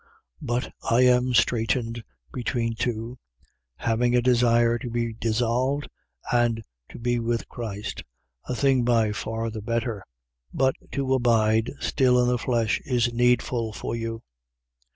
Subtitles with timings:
[0.41, 2.03] But I am straitened
[2.33, 3.19] between two:
[3.75, 5.87] having a desire to be dissolved
[6.33, 8.03] and to be with Christ,
[8.45, 9.99] a thing by far the better.
[10.55, 10.55] 1:24.
[10.55, 14.23] But to abide still in the flesh is needful for you.